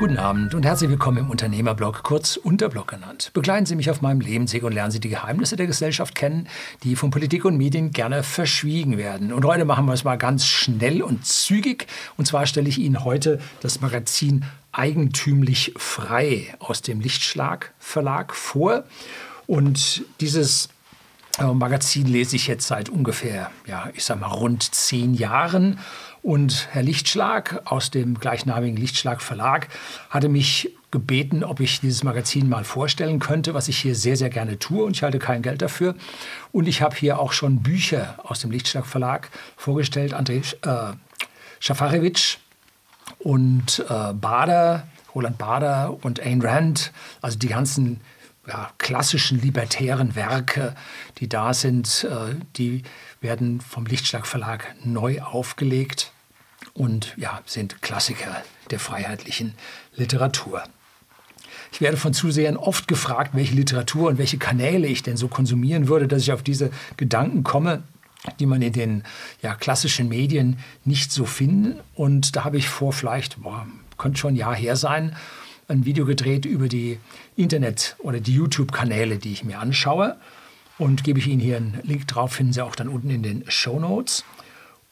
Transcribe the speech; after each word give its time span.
Guten 0.00 0.16
Abend 0.16 0.54
und 0.54 0.64
herzlich 0.64 0.88
willkommen 0.88 1.18
im 1.18 1.28
Unternehmerblog, 1.28 2.02
kurz 2.02 2.38
Unterblog 2.38 2.88
genannt. 2.88 3.32
Begleiten 3.34 3.66
Sie 3.66 3.76
mich 3.76 3.90
auf 3.90 4.00
meinem 4.00 4.22
Lebensweg 4.22 4.62
und 4.62 4.72
lernen 4.72 4.90
Sie 4.90 4.98
die 4.98 5.10
Geheimnisse 5.10 5.56
der 5.56 5.66
Gesellschaft 5.66 6.14
kennen, 6.14 6.48
die 6.84 6.96
von 6.96 7.10
Politik 7.10 7.44
und 7.44 7.58
Medien 7.58 7.90
gerne 7.90 8.22
verschwiegen 8.22 8.96
werden. 8.96 9.30
Und 9.30 9.44
heute 9.44 9.66
machen 9.66 9.84
wir 9.84 9.92
es 9.92 10.02
mal 10.02 10.16
ganz 10.16 10.46
schnell 10.46 11.02
und 11.02 11.26
zügig. 11.26 11.86
Und 12.16 12.24
zwar 12.24 12.46
stelle 12.46 12.70
ich 12.70 12.78
Ihnen 12.78 13.04
heute 13.04 13.40
das 13.60 13.82
Magazin 13.82 14.46
Eigentümlich 14.72 15.74
Frei 15.76 16.46
aus 16.60 16.80
dem 16.80 17.00
Lichtschlag 17.00 17.74
Verlag 17.78 18.34
vor. 18.34 18.84
Und 19.46 20.02
dieses 20.22 20.70
Magazin 21.38 22.06
lese 22.06 22.36
ich 22.36 22.46
jetzt 22.46 22.66
seit 22.66 22.88
ungefähr, 22.88 23.50
ja, 23.66 23.88
ich 23.94 24.04
sag 24.04 24.20
mal, 24.20 24.26
rund 24.26 24.74
zehn 24.74 25.14
Jahren. 25.14 25.78
Und 26.22 26.68
Herr 26.72 26.82
Lichtschlag 26.82 27.62
aus 27.64 27.90
dem 27.90 28.18
gleichnamigen 28.18 28.76
Lichtschlag 28.76 29.22
Verlag 29.22 29.68
hatte 30.10 30.28
mich 30.28 30.74
gebeten, 30.90 31.44
ob 31.44 31.60
ich 31.60 31.80
dieses 31.80 32.02
Magazin 32.02 32.48
mal 32.48 32.64
vorstellen 32.64 33.20
könnte, 33.20 33.54
was 33.54 33.68
ich 33.68 33.78
hier 33.78 33.94
sehr, 33.94 34.16
sehr 34.16 34.28
gerne 34.28 34.58
tue 34.58 34.84
und 34.84 34.96
ich 34.96 35.02
halte 35.02 35.18
kein 35.18 35.40
Geld 35.40 35.62
dafür. 35.62 35.94
Und 36.52 36.66
ich 36.68 36.82
habe 36.82 36.96
hier 36.96 37.18
auch 37.18 37.32
schon 37.32 37.62
Bücher 37.62 38.16
aus 38.24 38.40
dem 38.40 38.50
Lichtschlag 38.50 38.86
Verlag 38.86 39.30
vorgestellt, 39.56 40.14
André 40.14 40.42
äh, 40.66 40.94
Schafarewitsch 41.60 42.38
und 43.18 43.84
äh, 43.88 44.12
Bader, 44.12 44.88
Roland 45.14 45.38
Bader 45.38 45.96
und 46.02 46.18
Ayn 46.18 46.42
Rand, 46.42 46.92
also 47.22 47.38
die 47.38 47.48
ganzen 47.48 48.00
ja, 48.46 48.70
klassischen 48.78 49.40
libertären 49.40 50.14
Werke, 50.14 50.74
die 51.18 51.28
da 51.28 51.54
sind, 51.54 52.04
äh, 52.04 52.34
die 52.56 52.82
werden 53.20 53.60
vom 53.60 53.86
Lichtschlag 53.86 54.26
Verlag 54.26 54.74
neu 54.84 55.20
aufgelegt 55.20 56.12
und 56.74 57.14
ja, 57.16 57.40
sind 57.46 57.82
Klassiker 57.82 58.42
der 58.70 58.80
freiheitlichen 58.80 59.54
Literatur. 59.94 60.62
Ich 61.72 61.80
werde 61.80 61.96
von 61.96 62.12
Zusehern 62.12 62.56
oft 62.56 62.88
gefragt, 62.88 63.30
welche 63.34 63.54
Literatur 63.54 64.08
und 64.08 64.18
welche 64.18 64.38
Kanäle 64.38 64.88
ich 64.88 65.02
denn 65.02 65.16
so 65.16 65.28
konsumieren 65.28 65.88
würde, 65.88 66.08
dass 66.08 66.22
ich 66.22 66.32
auf 66.32 66.42
diese 66.42 66.70
Gedanken 66.96 67.44
komme, 67.44 67.82
die 68.38 68.46
man 68.46 68.60
in 68.62 68.72
den 68.72 69.04
ja, 69.42 69.54
klassischen 69.54 70.08
Medien 70.08 70.58
nicht 70.84 71.12
so 71.12 71.24
finden. 71.24 71.80
Und 71.94 72.36
da 72.36 72.44
habe 72.44 72.58
ich 72.58 72.68
vor 72.68 72.92
vielleicht, 72.92 73.42
boah, 73.42 73.66
könnte 73.98 74.18
schon 74.18 74.34
ein 74.34 74.36
Jahr 74.36 74.54
her 74.54 74.76
sein, 74.76 75.16
ein 75.70 75.84
Video 75.86 76.04
gedreht 76.04 76.44
über 76.44 76.68
die 76.68 76.98
Internet- 77.36 77.96
oder 77.98 78.20
die 78.20 78.34
YouTube-Kanäle, 78.34 79.18
die 79.18 79.32
ich 79.32 79.44
mir 79.44 79.58
anschaue 79.58 80.16
und 80.78 81.04
gebe 81.04 81.18
ich 81.18 81.26
Ihnen 81.26 81.40
hier 81.40 81.56
einen 81.56 81.78
Link 81.82 82.06
drauf, 82.08 82.32
finden 82.32 82.52
Sie 82.52 82.62
auch 82.62 82.74
dann 82.74 82.88
unten 82.88 83.10
in 83.10 83.22
den 83.22 83.44
Show 83.48 83.78
Notes. 83.78 84.24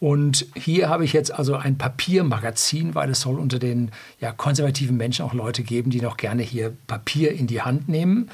Und 0.01 0.47
hier 0.55 0.89
habe 0.89 1.05
ich 1.05 1.13
jetzt 1.13 1.33
also 1.33 1.57
ein 1.57 1.77
Papiermagazin, 1.77 2.95
weil 2.95 3.11
es 3.11 3.21
soll 3.21 3.39
unter 3.39 3.59
den 3.59 3.91
ja, 4.21 4.31
konservativen 4.31 4.97
Menschen 4.97 5.25
auch 5.25 5.35
Leute 5.35 5.65
geben, 5.65 5.91
die 5.91 6.01
noch 6.01 6.17
gerne 6.17 6.43
hier 6.43 6.73
Papier 6.87 7.33
in 7.33 7.49
die 7.49 7.63
Hand 7.63 7.89
nehmen. 7.89 8.31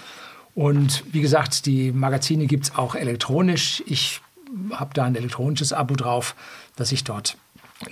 Und 0.54 1.04
wie 1.12 1.22
gesagt, 1.22 1.64
die 1.64 1.90
Magazine 1.90 2.46
gibt 2.46 2.64
es 2.64 2.74
auch 2.74 2.94
elektronisch. 2.94 3.82
Ich 3.86 4.20
habe 4.72 4.92
da 4.92 5.04
ein 5.04 5.16
elektronisches 5.16 5.72
Abo 5.72 5.96
drauf, 5.96 6.36
das 6.76 6.92
ich 6.92 7.02
dort 7.02 7.38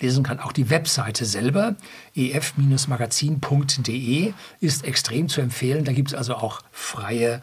lesen 0.00 0.24
kann. 0.24 0.40
Auch 0.40 0.52
die 0.52 0.70
Webseite 0.70 1.24
selber, 1.24 1.76
ef-magazin.de, 2.14 4.32
ist 4.60 4.84
extrem 4.84 5.28
zu 5.28 5.40
empfehlen. 5.40 5.84
Da 5.84 5.92
gibt 5.92 6.08
es 6.08 6.14
also 6.14 6.34
auch 6.34 6.60
freie 6.70 7.40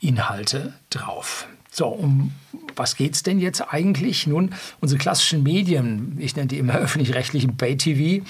Inhalte 0.00 0.74
drauf. 0.90 1.46
So, 1.70 1.88
um 1.88 2.32
was 2.74 2.96
geht 2.96 3.14
es 3.14 3.22
denn 3.22 3.38
jetzt 3.38 3.72
eigentlich? 3.72 4.26
Nun, 4.26 4.54
unsere 4.80 4.98
klassischen 4.98 5.42
Medien, 5.42 6.16
ich 6.18 6.36
nenne 6.36 6.48
die 6.48 6.58
immer 6.58 6.74
öffentlich-rechtlichen 6.78 7.56
Pay-TV, 7.56 8.24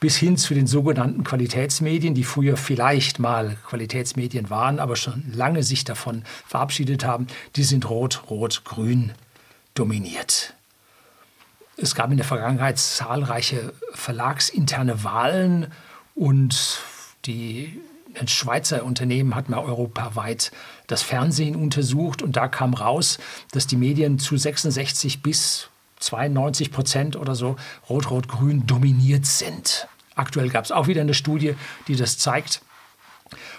bis 0.00 0.16
hin 0.16 0.36
zu 0.36 0.54
den 0.54 0.66
sogenannten 0.66 1.24
Qualitätsmedien, 1.24 2.14
die 2.14 2.24
früher 2.24 2.56
vielleicht 2.56 3.18
mal 3.18 3.56
Qualitätsmedien 3.68 4.48
waren, 4.48 4.80
aber 4.80 4.96
schon 4.96 5.24
lange 5.32 5.62
sich 5.62 5.84
davon 5.84 6.24
verabschiedet 6.46 7.04
haben, 7.04 7.26
die 7.56 7.64
sind 7.64 7.88
rot, 7.88 8.22
rot, 8.30 8.62
grün 8.64 9.12
dominiert. 9.74 10.54
Es 11.82 11.94
gab 11.94 12.10
in 12.10 12.18
der 12.18 12.26
Vergangenheit 12.26 12.78
zahlreiche 12.78 13.72
verlagsinterne 13.94 15.02
Wahlen 15.02 15.68
und 16.14 16.80
die 17.24 17.80
Schweizer 18.26 18.84
Unternehmen 18.84 19.34
hat 19.34 19.48
mal 19.48 19.60
europaweit 19.60 20.52
das 20.88 21.02
Fernsehen 21.02 21.56
untersucht 21.56 22.20
und 22.22 22.36
da 22.36 22.48
kam 22.48 22.74
raus, 22.74 23.18
dass 23.52 23.66
die 23.66 23.76
Medien 23.76 24.18
zu 24.18 24.36
66 24.36 25.22
bis 25.22 25.70
92 26.00 26.70
Prozent 26.70 27.16
oder 27.16 27.34
so 27.34 27.56
rot-rot-grün 27.88 28.66
dominiert 28.66 29.24
sind. 29.24 29.88
Aktuell 30.16 30.50
gab 30.50 30.66
es 30.66 30.72
auch 30.72 30.86
wieder 30.86 31.00
eine 31.00 31.14
Studie, 31.14 31.54
die 31.88 31.96
das 31.96 32.18
zeigt. 32.18 32.60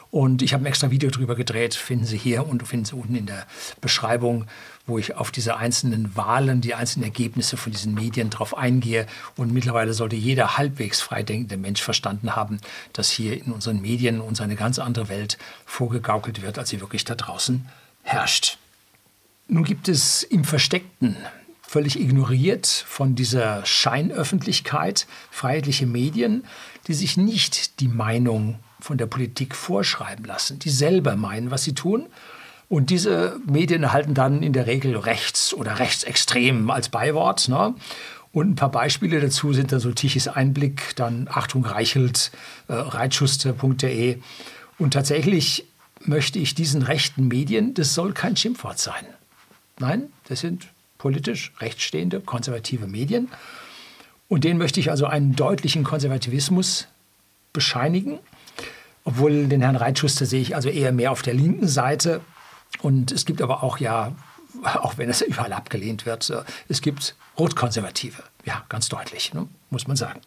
Und 0.10 0.42
ich 0.42 0.54
habe 0.54 0.64
ein 0.64 0.68
extra 0.68 0.92
Video 0.92 1.10
darüber 1.10 1.36
gedreht, 1.36 1.74
finden 1.74 2.06
Sie 2.06 2.18
hier 2.18 2.48
und 2.48 2.68
finden 2.68 2.86
Sie 2.86 2.96
unten 2.96 3.16
in 3.16 3.26
der 3.26 3.46
Beschreibung, 3.80 4.46
wo 4.86 4.98
ich 4.98 5.16
auf 5.16 5.32
diese 5.32 5.58
einzelnen 5.58 6.16
Wahlen, 6.16 6.62
die 6.62 6.74
einzelnen 6.74 7.06
Ergebnisse 7.06 7.56
von 7.56 7.72
diesen 7.72 7.94
Medien 7.94 8.30
drauf 8.30 8.58
eingehe. 8.58 9.08
Und 9.38 9.54
mittlerweile 9.54 9.94
sollte 9.94 10.16
jeder 10.16 10.58
halbwegs 10.58 11.02
freidenkende 11.02 11.58
Mensch 11.58 11.82
verstanden 11.82 12.36
haben, 12.36 12.60
dass 12.94 13.10
hier 13.10 13.38
in 13.38 13.52
unseren 13.52 13.82
Medien 13.82 14.20
uns 14.20 14.42
eine 14.42 14.56
ganz 14.56 14.80
andere 14.80 15.08
Welt 15.10 15.38
vorgegaukelt 15.66 16.42
wird, 16.42 16.58
als 16.60 16.70
sie 16.70 16.82
wirklich 16.82 17.06
da 17.06 17.16
draußen 17.16 17.68
herrscht. 18.04 18.58
Nun 19.48 19.64
gibt 19.64 19.88
es 19.88 20.24
im 20.24 20.44
Versteckten 20.44 21.16
völlig 21.62 22.00
ignoriert 22.00 22.68
von 22.68 23.16
dieser 23.16 23.66
Scheinöffentlichkeit 23.66 25.08
freiheitliche 25.30 25.86
Medien, 25.86 26.44
die 26.88 26.94
sich 26.94 27.16
nicht 27.16 27.80
die 27.80 27.88
Meinung 27.88 28.60
von 28.82 28.98
der 28.98 29.06
Politik 29.06 29.56
vorschreiben 29.56 30.26
lassen, 30.26 30.60
die 30.60 30.70
selber 30.70 31.16
meinen, 31.16 31.52
was 31.52 31.64
sie 31.64 31.74
tun. 31.74 32.08
Und 32.70 32.90
diese 32.90 33.40
Medien 33.46 33.84
erhalten 33.84 34.14
dann 34.14 34.44
in 34.44 34.54
der 34.54 34.66
Regel 34.66 34.96
rechts 34.96 35.54
oder 35.54 35.80
rechtsextrem 35.80 36.70
als 36.70 36.90
Beiwort. 36.90 37.50
Ne? 37.50 37.76
Und 38.32 38.52
ein 38.52 38.56
paar 38.56 38.72
Beispiele 38.72 39.20
dazu 39.20 39.52
sind 39.54 39.72
da 39.72 39.80
so 39.80 39.92
Tichys 39.92 40.28
Einblick, 40.28 40.96
dann 40.96 41.28
Achtung 41.30 41.66
Reichelt, 41.66 42.32
äh, 42.68 42.74
reitschuster.de. 42.74 44.20
Und 44.78 44.94
tatsächlich 44.94 45.66
möchte 46.06 46.40
ich 46.40 46.56
diesen 46.56 46.82
rechten 46.82 47.28
Medien, 47.28 47.74
das 47.74 47.94
soll 47.94 48.14
kein 48.14 48.38
Schimpfwort 48.38 48.80
sein. 48.80 49.06
Nein, 49.80 50.04
das 50.30 50.40
sind 50.40 50.68
politisch 50.98 51.52
rechtsstehende, 51.60 52.22
konservative 52.22 52.88
Medien. 52.88 53.30
Und 54.30 54.44
denen 54.46 54.58
möchte 54.58 54.80
ich 54.80 54.90
also 54.90 55.08
einen 55.08 55.36
deutlichen 55.36 55.84
Konservativismus 55.84 56.88
bescheinigen. 57.52 58.20
Obwohl 59.04 59.48
den 59.48 59.62
Herrn 59.62 59.76
Reitschuster 59.76 60.26
sehe 60.26 60.42
ich 60.42 60.56
also 60.56 60.70
eher 60.70 60.92
mehr 60.92 61.12
auf 61.12 61.22
der 61.22 61.34
linken 61.34 61.68
Seite. 61.68 62.22
Und 62.82 63.12
es 63.12 63.26
gibt 63.26 63.42
aber 63.42 63.64
auch 63.64 63.78
ja, 63.80 64.16
auch 64.64 64.98
wenn 64.98 65.10
es 65.10 65.22
überall 65.22 65.54
abgelehnt 65.54 66.06
wird, 66.06 66.30
äh, 66.30 66.44
es 66.68 66.82
gibt 66.82 67.16
Rotkonservative. 67.38 68.24
Ja, 68.46 68.64
ganz 68.70 68.90
deutlich, 68.90 69.34
ne? 69.34 69.48
muss 69.70 69.88
man 69.88 69.98
sagen. 69.98 70.22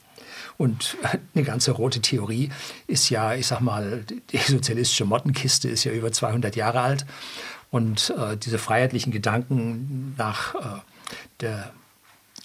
Und 0.56 0.96
eine 1.34 1.44
ganze 1.44 1.72
rote 1.72 2.00
Theorie 2.00 2.50
ist 2.86 3.10
ja, 3.10 3.34
ich 3.34 3.46
sag 3.46 3.60
mal, 3.60 4.04
die 4.30 4.38
sozialistische 4.38 5.04
Mottenkiste 5.04 5.68
ist 5.68 5.84
ja 5.84 5.92
über 5.92 6.12
200 6.12 6.54
Jahre 6.54 6.80
alt. 6.80 7.06
Und 7.70 8.14
äh, 8.16 8.36
diese 8.36 8.58
freiheitlichen 8.58 9.12
Gedanken 9.12 10.14
nach 10.16 10.54
äh, 10.54 10.58
der 11.40 11.72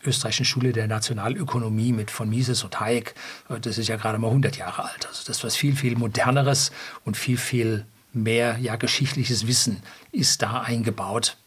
österreichischen 0.05 0.45
Schule 0.45 0.71
der 0.71 0.87
Nationalökonomie 0.87 1.91
mit 1.91 2.11
von 2.11 2.29
Mises 2.29 2.63
und 2.63 2.79
Hayek, 2.79 3.15
das 3.61 3.77
ist 3.77 3.87
ja 3.87 3.97
gerade 3.97 4.17
mal 4.17 4.27
100 4.27 4.57
Jahre 4.57 4.83
alt. 4.85 5.07
Also 5.07 5.23
das 5.25 5.37
ist 5.37 5.43
was 5.43 5.55
viel, 5.55 5.75
viel 5.75 5.97
moderneres 5.97 6.71
und 7.05 7.17
viel, 7.17 7.37
viel 7.37 7.85
mehr 8.13 8.57
ja, 8.59 8.75
geschichtliches 8.75 9.47
Wissen 9.47 9.83
ist 10.11 10.41
da 10.41 10.61
eingebaut 10.61 11.37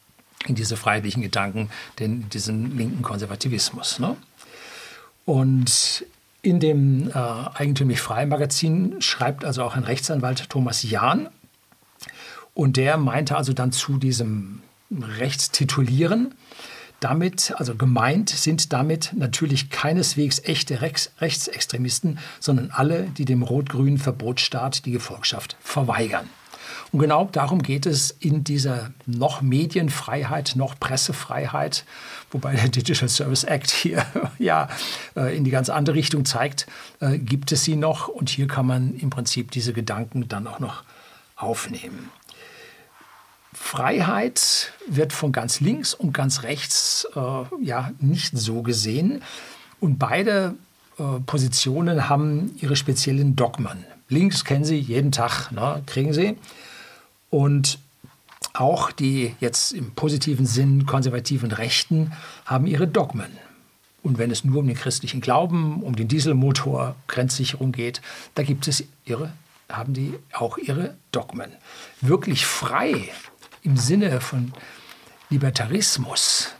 in 0.46 0.54
diese 0.54 0.76
freiheitlichen 0.76 1.22
Gedanken, 1.22 1.70
in 1.98 2.28
diesen 2.28 2.76
linken 2.76 3.02
Konservativismus. 3.02 3.98
Ne? 3.98 4.16
Und 5.24 6.04
in 6.42 6.58
dem 6.58 7.08
äh, 7.10 7.12
Eigentümlich 7.14 8.00
Frei 8.00 8.26
Magazin 8.26 9.00
schreibt 9.00 9.44
also 9.44 9.62
auch 9.62 9.76
ein 9.76 9.84
Rechtsanwalt 9.84 10.50
Thomas 10.50 10.82
Jahn 10.82 11.28
und 12.54 12.76
der 12.76 12.96
meinte 12.96 13.36
also 13.36 13.52
dann 13.52 13.72
zu 13.72 13.98
diesem 13.98 14.62
Rechtstitulieren, 14.90 16.34
damit, 17.04 17.54
also 17.56 17.74
gemeint 17.74 18.30
sind 18.30 18.72
damit 18.72 19.12
natürlich 19.14 19.70
keineswegs 19.70 20.40
echte 20.44 20.80
Rechts 20.80 21.10
Rechtsextremisten, 21.20 22.18
sondern 22.40 22.70
alle, 22.70 23.04
die 23.04 23.24
dem 23.24 23.42
rot-grünen 23.42 23.98
Verbotsstaat 23.98 24.84
die 24.86 24.92
Gefolgschaft 24.92 25.56
verweigern. 25.60 26.28
Und 26.92 27.00
genau 27.00 27.28
darum 27.32 27.62
geht 27.62 27.86
es 27.86 28.10
in 28.10 28.44
dieser 28.44 28.90
noch 29.06 29.40
Medienfreiheit, 29.40 30.52
noch 30.56 30.78
Pressefreiheit, 30.78 31.84
wobei 32.30 32.54
der 32.54 32.68
Digital 32.68 33.08
Service 33.08 33.44
Act 33.44 33.70
hier 33.70 34.04
ja 34.38 34.68
äh, 35.16 35.34
in 35.36 35.44
die 35.44 35.50
ganz 35.50 35.70
andere 35.70 35.96
Richtung 35.96 36.24
zeigt, 36.24 36.66
äh, 37.00 37.18
gibt 37.18 37.50
es 37.52 37.64
sie 37.64 37.76
noch 37.76 38.08
und 38.08 38.28
hier 38.28 38.46
kann 38.46 38.66
man 38.66 38.94
im 38.94 39.10
Prinzip 39.10 39.50
diese 39.50 39.72
Gedanken 39.72 40.28
dann 40.28 40.46
auch 40.46 40.60
noch 40.60 40.84
aufnehmen. 41.36 42.10
Freiheit 43.54 44.72
wird 44.86 45.12
von 45.12 45.32
ganz 45.32 45.60
links 45.60 45.94
und 45.94 46.12
ganz 46.12 46.42
rechts 46.42 47.06
äh, 47.14 47.20
ja 47.62 47.92
nicht 48.00 48.36
so 48.36 48.62
gesehen. 48.62 49.22
Und 49.80 49.98
beide 49.98 50.54
äh, 50.98 51.20
Positionen 51.26 52.08
haben 52.08 52.56
ihre 52.60 52.76
speziellen 52.76 53.36
Dogmen. 53.36 53.84
Links 54.08 54.44
kennen 54.44 54.64
Sie 54.64 54.78
jeden 54.78 55.12
Tag, 55.12 55.50
ne, 55.52 55.82
kriegen 55.86 56.12
Sie. 56.12 56.36
Und 57.30 57.78
auch 58.54 58.90
die 58.90 59.34
jetzt 59.40 59.72
im 59.72 59.92
positiven 59.92 60.46
Sinn 60.46 60.84
konservativen 60.84 61.52
Rechten 61.52 62.12
haben 62.44 62.66
ihre 62.66 62.86
Dogmen. 62.86 63.30
Und 64.02 64.18
wenn 64.18 64.30
es 64.30 64.44
nur 64.44 64.58
um 64.58 64.66
den 64.66 64.76
christlichen 64.76 65.20
Glauben, 65.20 65.82
um 65.82 65.94
den 65.94 66.08
Dieselmotor, 66.08 66.96
Grenzsicherung 67.06 67.72
geht, 67.72 68.02
da 68.34 68.42
gibt 68.42 68.66
es 68.68 68.84
ihre, 69.04 69.32
haben 69.70 69.94
die 69.94 70.14
auch 70.32 70.58
ihre 70.58 70.96
Dogmen. 71.12 71.52
Wirklich 72.00 72.44
frei 72.44 73.08
im 73.62 73.76
Sinne 73.76 74.20
von 74.20 74.52
Libertarismus 75.30 76.50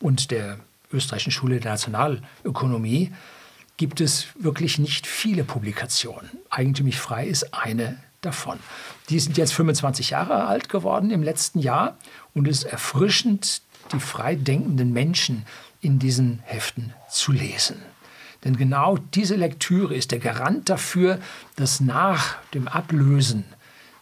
und 0.00 0.30
der 0.30 0.58
österreichischen 0.92 1.32
Schule 1.32 1.60
der 1.60 1.72
Nationalökonomie 1.72 3.12
gibt 3.76 4.00
es 4.00 4.28
wirklich 4.38 4.78
nicht 4.78 5.06
viele 5.06 5.44
Publikationen. 5.44 6.30
Eigentümlich 6.50 6.98
frei 6.98 7.26
ist 7.26 7.54
eine 7.54 7.98
davon. 8.20 8.58
Die 9.08 9.20
sind 9.20 9.36
jetzt 9.36 9.52
25 9.54 10.10
Jahre 10.10 10.46
alt 10.46 10.68
geworden 10.68 11.10
im 11.10 11.22
letzten 11.22 11.60
Jahr 11.60 11.96
und 12.34 12.48
es 12.48 12.64
ist 12.64 12.72
erfrischend, 12.72 13.62
die 13.92 14.00
frei 14.00 14.34
denkenden 14.34 14.92
Menschen 14.92 15.46
in 15.80 15.98
diesen 15.98 16.40
Heften 16.44 16.92
zu 17.08 17.32
lesen. 17.32 17.80
Denn 18.44 18.56
genau 18.56 18.96
diese 19.14 19.36
Lektüre 19.36 19.94
ist 19.94 20.12
der 20.12 20.18
Garant 20.18 20.68
dafür, 20.68 21.18
dass 21.56 21.80
nach 21.80 22.36
dem 22.54 22.68
Ablösen 22.68 23.44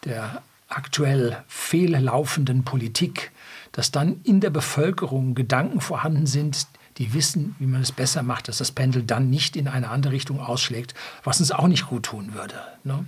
der 0.05 0.43
aktuell 0.69 1.43
fehllaufenden 1.49 2.65
Politik, 2.65 3.33
dass 3.73 3.91
dann 3.91 4.21
in 4.25 4.41
der 4.41 4.51
Bevölkerung 4.51 5.35
Gedanken 5.35 5.81
vorhanden 5.81 6.27
sind, 6.27 6.67
die 6.99 7.13
wissen, 7.13 7.55
wie 7.59 7.67
man 7.67 7.83
es 7.83 7.93
besser 7.93 8.23
macht, 8.23 8.49
dass 8.49 8.59
das 8.59 8.73
Pendel 8.73 9.03
dann 9.03 9.29
nicht 9.29 9.57
in 9.57 9.69
eine 9.69 9.91
andere 9.91 10.13
Richtung 10.13 10.41
ausschlägt, 10.41 10.95
was 11.25 11.41
uns 11.41 11.53
auch 11.53 11.69
nicht 11.69 11.87
gut 11.87 12.05
tun 12.05 12.33
würde. 12.33 12.55
Ne? 12.85 13.05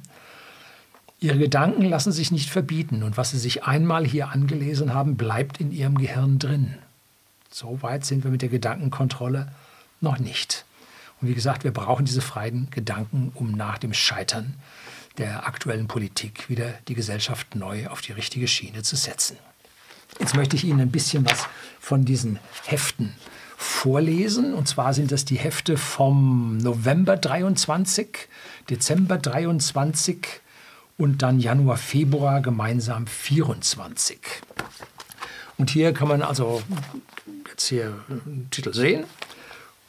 Ihre 1.20 1.38
Gedanken 1.38 1.84
lassen 1.84 2.12
sich 2.12 2.30
nicht 2.30 2.50
verbieten 2.50 3.02
und 3.02 3.16
was 3.16 3.30
Sie 3.30 3.38
sich 3.38 3.64
einmal 3.64 4.06
hier 4.06 4.28
angelesen 4.28 4.94
haben, 4.94 5.16
bleibt 5.16 5.58
in 5.58 5.72
Ihrem 5.72 5.98
Gehirn 5.98 6.38
drin. 6.38 6.74
So 7.50 7.82
weit 7.82 8.04
sind 8.04 8.24
wir 8.24 8.30
mit 8.30 8.42
der 8.42 8.50
Gedankenkontrolle 8.50 9.50
noch 10.00 10.18
nicht. 10.18 10.64
Und 11.20 11.28
wie 11.28 11.34
gesagt, 11.34 11.64
wir 11.64 11.72
brauchen 11.72 12.04
diese 12.04 12.20
freien 12.20 12.68
Gedanken, 12.70 13.32
um 13.34 13.52
nach 13.52 13.78
dem 13.78 13.94
Scheitern 13.94 14.54
der 15.18 15.46
aktuellen 15.46 15.88
Politik 15.88 16.48
wieder 16.48 16.74
die 16.88 16.94
Gesellschaft 16.94 17.54
neu 17.54 17.88
auf 17.88 18.00
die 18.00 18.12
richtige 18.12 18.48
Schiene 18.48 18.82
zu 18.82 18.96
setzen. 18.96 19.36
Jetzt 20.18 20.34
möchte 20.34 20.56
ich 20.56 20.64
Ihnen 20.64 20.80
ein 20.80 20.90
bisschen 20.90 21.28
was 21.28 21.46
von 21.80 22.04
diesen 22.04 22.38
Heften 22.64 23.14
vorlesen. 23.56 24.54
Und 24.54 24.68
zwar 24.68 24.94
sind 24.94 25.12
das 25.12 25.24
die 25.24 25.36
Hefte 25.36 25.76
vom 25.76 26.58
November 26.58 27.16
23, 27.16 28.28
Dezember 28.70 29.18
23 29.18 30.18
und 30.96 31.22
dann 31.22 31.40
Januar, 31.40 31.76
Februar 31.76 32.40
gemeinsam 32.40 33.06
24. 33.06 34.18
Und 35.58 35.70
hier 35.70 35.92
kann 35.92 36.08
man 36.08 36.22
also 36.22 36.62
jetzt 37.50 37.68
hier 37.68 37.94
einen 38.08 38.48
Titel 38.50 38.72
sehen. 38.72 39.04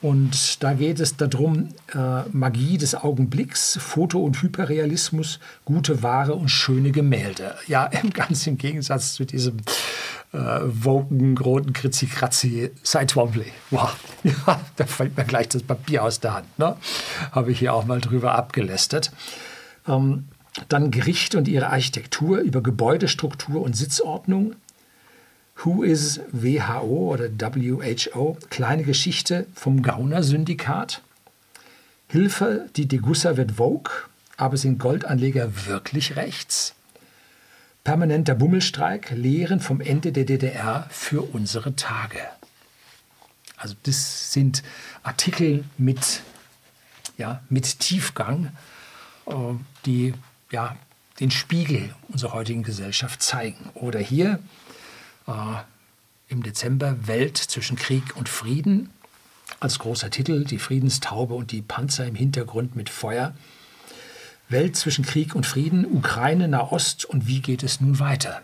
Und 0.01 0.63
da 0.63 0.73
geht 0.73 1.01
es 1.01 1.17
darum, 1.17 1.69
äh, 1.93 2.21
Magie 2.31 2.77
des 2.77 2.95
Augenblicks, 2.95 3.77
Foto- 3.81 4.23
und 4.23 4.41
Hyperrealismus, 4.41 5.39
gute 5.65 6.01
Ware 6.03 6.35
und 6.35 6.47
schöne 6.47 6.91
Gemälde. 6.91 7.55
Ja, 7.67 7.89
ganz 8.13 8.47
im 8.47 8.57
Gegensatz 8.57 9.13
zu 9.13 9.25
diesem 9.25 9.57
äh, 10.31 10.37
Woken, 10.37 11.37
roten 11.37 11.73
Kritzi-Kratzi, 11.73 12.71
Cy 12.81 13.05
Twombly. 13.07 13.51
Wow, 13.71 13.93
ja, 14.23 14.61
da 14.77 14.85
fällt 14.85 15.17
mir 15.17 15.25
gleich 15.25 15.49
das 15.49 15.63
Papier 15.63 16.03
aus 16.03 16.21
der 16.21 16.35
Hand. 16.35 16.59
Ne? 16.59 16.77
Habe 17.33 17.51
ich 17.51 17.59
hier 17.59 17.73
auch 17.73 17.85
mal 17.85 17.99
drüber 17.99 18.35
abgelästert. 18.35 19.11
Ähm, 19.85 20.29
dann 20.69 20.91
Gerichte 20.91 21.37
und 21.37 21.47
ihre 21.47 21.67
Architektur 21.67 22.39
über 22.39 22.61
Gebäudestruktur 22.61 23.61
und 23.61 23.75
Sitzordnung. 23.75 24.55
Who 25.63 25.83
is 25.83 26.21
WHO 26.31 27.13
oder 27.13 27.29
WHO? 27.29 28.37
Kleine 28.49 28.83
Geschichte 28.83 29.45
vom 29.53 29.81
Gauner-Syndikat. 29.81 31.01
Hilfe, 32.07 32.69
die 32.77 32.87
Degussa 32.87 33.35
wird 33.35 33.53
Vogue, 33.53 33.91
aber 34.37 34.55
sind 34.55 34.79
Goldanleger 34.79 35.65
wirklich 35.67 36.15
rechts? 36.15 36.75
Permanenter 37.83 38.35
Bummelstreik, 38.35 39.11
Lehren 39.11 39.59
vom 39.59 39.81
Ende 39.81 40.13
der 40.13 40.23
DDR 40.23 40.87
für 40.91 41.23
unsere 41.33 41.75
Tage. 41.75 42.21
Also 43.57 43.75
das 43.83 44.31
sind 44.31 44.63
Artikel 45.03 45.65
mit, 45.77 46.21
ja, 47.17 47.41
mit 47.49 47.79
Tiefgang, 47.79 48.53
äh, 49.27 49.33
die 49.85 50.13
ja, 50.51 50.77
den 51.19 51.31
Spiegel 51.31 51.93
unserer 52.07 52.31
heutigen 52.31 52.63
Gesellschaft 52.63 53.21
zeigen. 53.21 53.69
Oder 53.73 53.99
hier 53.99 54.39
im 56.27 56.43
Dezember 56.43 57.07
Welt 57.07 57.37
zwischen 57.37 57.75
Krieg 57.75 58.15
und 58.15 58.29
Frieden 58.29 58.89
als 59.59 59.79
großer 59.79 60.09
Titel, 60.09 60.45
die 60.45 60.59
Friedenstaube 60.59 61.33
und 61.33 61.51
die 61.51 61.61
Panzer 61.61 62.05
im 62.05 62.15
Hintergrund 62.15 62.75
mit 62.75 62.89
Feuer. 62.89 63.33
Welt 64.47 64.75
zwischen 64.75 65.05
Krieg 65.05 65.35
und 65.35 65.45
Frieden, 65.45 65.85
Ukraine, 65.85 66.47
Nahost 66.47 67.05
und 67.05 67.27
wie 67.27 67.41
geht 67.41 67.63
es 67.63 67.81
nun 67.81 67.99
weiter? 67.99 68.41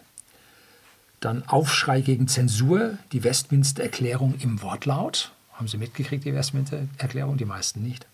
Dann 1.19 1.47
Aufschrei 1.47 2.01
gegen 2.01 2.27
Zensur, 2.27 2.97
die 3.11 3.23
Westminster-Erklärung 3.23 4.35
im 4.39 4.61
Wortlaut. 4.61 5.31
Haben 5.53 5.67
Sie 5.67 5.77
mitgekriegt, 5.77 6.25
die 6.25 6.33
Westminster-Erklärung? 6.35 7.37
Die 7.37 7.45
meisten 7.45 7.81
nicht. 7.81 8.05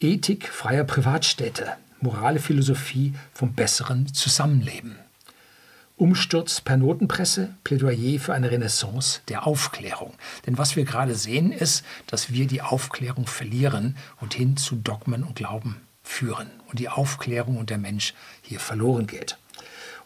Ethik 0.00 0.48
freier 0.48 0.84
Privatstädte, 0.84 1.76
morale 2.00 2.40
Philosophie 2.40 3.14
vom 3.32 3.52
besseren 3.54 4.12
Zusammenleben. 4.12 4.96
Umsturz 5.96 6.60
per 6.60 6.76
Notenpresse, 6.76 7.54
Plädoyer 7.64 8.18
für 8.18 8.34
eine 8.34 8.50
Renaissance 8.50 9.20
der 9.28 9.46
Aufklärung. 9.46 10.14
Denn 10.46 10.58
was 10.58 10.74
wir 10.74 10.84
gerade 10.84 11.14
sehen, 11.14 11.52
ist, 11.52 11.84
dass 12.06 12.32
wir 12.32 12.46
die 12.46 12.62
Aufklärung 12.62 13.26
verlieren 13.26 13.96
und 14.20 14.34
hin 14.34 14.56
zu 14.56 14.76
Dogmen 14.76 15.22
und 15.22 15.36
Glauben 15.36 15.80
führen 16.02 16.50
und 16.68 16.78
die 16.78 16.88
Aufklärung 16.88 17.56
und 17.56 17.70
der 17.70 17.78
Mensch 17.78 18.14
hier 18.42 18.58
verloren 18.58 19.06
geht. 19.06 19.38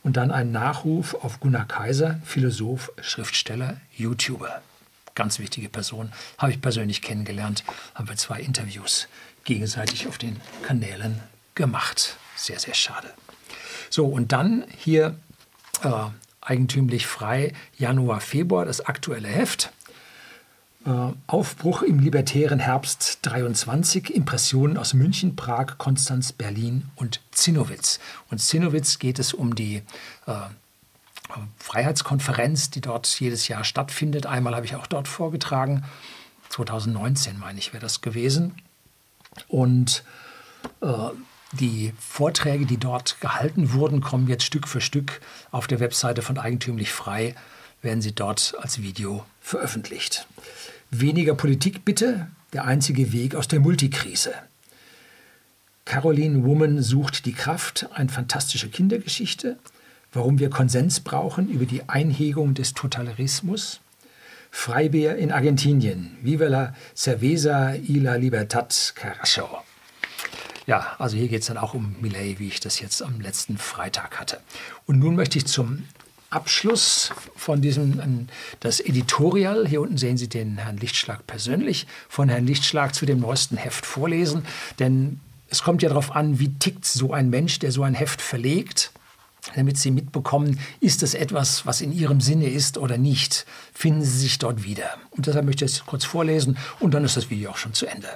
Und 0.02 0.16
dann 0.16 0.30
ein 0.30 0.52
Nachruf 0.52 1.14
auf 1.14 1.40
Gunnar 1.40 1.66
Kaiser, 1.66 2.20
Philosoph, 2.24 2.92
Schriftsteller, 3.00 3.80
YouTuber. 3.96 4.62
Ganz 5.14 5.38
wichtige 5.38 5.68
Person, 5.68 6.12
habe 6.36 6.52
ich 6.52 6.60
persönlich 6.60 7.00
kennengelernt, 7.00 7.64
haben 7.94 8.08
wir 8.08 8.16
zwei 8.16 8.40
Interviews 8.40 9.08
gegenseitig 9.44 10.06
auf 10.06 10.18
den 10.18 10.37
Kanälen 10.62 11.20
gemacht. 11.54 12.16
Sehr, 12.37 12.58
sehr 12.58 12.75
schade. 12.75 13.08
So, 13.88 14.06
und 14.06 14.32
dann 14.32 14.64
hier 14.76 15.16
äh, 15.85 16.11
eigentümlich 16.40 17.06
frei 17.06 17.52
Januar, 17.76 18.21
Februar, 18.21 18.64
das 18.64 18.80
aktuelle 18.80 19.28
Heft. 19.28 19.73
Äh, 20.87 21.12
Aufbruch 21.26 21.83
im 21.83 21.99
libertären 21.99 22.61
Herbst 22.61 23.18
23, 23.23 24.14
Impressionen 24.14 24.78
aus 24.78 24.95
München, 24.95 25.35
Prag, 25.35 25.78
Konstanz, 25.78 26.33
Berlin 26.33 26.88
und 26.95 27.21
Zinnowitz. 27.33 27.99
Und 28.30 28.38
Zinnowitz 28.38 29.00
geht 29.00 29.18
es 29.18 29.35
um 29.35 29.56
die 29.56 29.83
äh, 30.26 30.33
Freiheitskonferenz, 31.59 32.71
die 32.71 32.80
dort 32.80 33.09
jedes 33.18 33.49
Jahr 33.49 33.64
stattfindet. 33.64 34.26
Einmal 34.26 34.54
habe 34.54 34.64
ich 34.64 34.76
auch 34.76 34.87
dort 34.87 35.09
vorgetragen. 35.09 35.85
2019 36.50 37.38
meine 37.38 37.59
ich, 37.59 37.73
wäre 37.73 37.83
das 37.83 38.00
gewesen. 38.00 38.54
Und 39.49 40.04
äh, 40.80 40.87
die 41.52 41.92
Vorträge, 41.98 42.66
die 42.66 42.78
dort 42.78 43.20
gehalten 43.20 43.72
wurden, 43.72 44.00
kommen 44.00 44.28
jetzt 44.28 44.44
Stück 44.44 44.68
für 44.68 44.80
Stück 44.80 45.20
auf 45.50 45.66
der 45.66 45.80
Webseite 45.80 46.22
von 46.22 46.38
Eigentümlich 46.38 46.92
Frei, 46.92 47.34
werden 47.82 48.02
sie 48.02 48.14
dort 48.14 48.54
als 48.60 48.82
Video 48.82 49.24
veröffentlicht. 49.40 50.26
Weniger 50.90 51.34
Politik 51.34 51.84
bitte, 51.84 52.28
der 52.52 52.64
einzige 52.64 53.12
Weg 53.12 53.34
aus 53.34 53.48
der 53.48 53.60
Multikrise. 53.60 54.32
Caroline 55.84 56.44
Woman 56.44 56.82
sucht 56.82 57.26
die 57.26 57.32
Kraft, 57.32 57.88
eine 57.92 58.08
fantastische 58.08 58.68
Kindergeschichte. 58.68 59.56
Warum 60.12 60.38
wir 60.38 60.50
Konsens 60.50 61.00
brauchen 61.00 61.48
über 61.48 61.64
die 61.64 61.88
Einhegung 61.88 62.54
des 62.54 62.74
Totalitarismus. 62.74 63.80
Freibier 64.50 65.16
in 65.16 65.30
Argentinien. 65.30 66.16
Viva 66.22 66.46
la 66.46 66.74
cerveza 66.94 67.76
y 67.76 68.00
la 68.00 68.16
libertad, 68.16 68.74
Carajo. 68.94 69.62
Ja, 70.66 70.96
also 70.99 71.16
hier 71.16 71.28
geht 71.28 71.42
es 71.42 71.46
dann 71.46 71.58
auch 71.58 71.75
um 71.75 71.94
Millet, 72.00 72.40
wie 72.40 72.49
ich 72.49 72.58
das 72.58 72.80
jetzt 72.80 73.00
am 73.00 73.20
letzten 73.20 73.56
Freitag 73.56 74.18
hatte. 74.18 74.40
Und 74.87 74.99
nun 74.99 75.14
möchte 75.14 75.38
ich 75.38 75.46
zum 75.46 75.85
Abschluss 76.28 77.12
von 77.37 77.62
diesem, 77.62 78.28
das 78.58 78.80
Editorial, 78.80 79.68
hier 79.68 79.80
unten 79.80 79.96
sehen 79.96 80.16
Sie 80.16 80.28
den 80.28 80.58
Herrn 80.58 80.76
Lichtschlag 80.76 81.25
persönlich, 81.28 81.87
von 82.08 82.28
Herrn 82.28 82.46
Lichtschlag 82.46 82.96
zu 82.96 83.06
dem 83.06 83.20
neuesten 83.20 83.56
Heft 83.56 83.87
vorlesen. 83.87 84.44
Denn 84.80 85.20
es 85.49 85.62
kommt 85.62 85.82
ja 85.82 85.88
darauf 85.88 86.16
an, 86.16 86.40
wie 86.40 86.52
tickt 86.54 86.85
so 86.85 87.12
ein 87.12 87.30
Mensch, 87.30 87.61
der 87.61 87.70
so 87.70 87.85
ein 87.85 87.94
Heft 87.94 88.20
verlegt, 88.20 88.90
damit 89.54 89.78
Sie 89.78 89.92
mitbekommen, 89.92 90.58
ist 90.80 91.04
es 91.04 91.14
etwas, 91.14 91.64
was 91.64 91.80
in 91.80 91.92
Ihrem 91.92 92.20
Sinne 92.20 92.49
ist 92.49 92.76
oder 92.76 92.99
nicht. 92.99 93.46
Finden 93.73 94.02
Sie 94.02 94.18
sich 94.18 94.40
dort 94.40 94.64
wieder. 94.64 94.99
Und 95.11 95.28
deshalb 95.28 95.46
möchte 95.46 95.64
ich 95.64 95.70
es 95.70 95.87
kurz 95.87 96.04
vorlesen 96.04 96.58
und 96.80 96.92
dann 96.92 97.04
ist 97.04 97.16
das 97.16 97.30
Video 97.30 97.52
auch 97.52 97.56
schon 97.56 97.73
zu 97.73 97.87
Ende. 97.87 98.08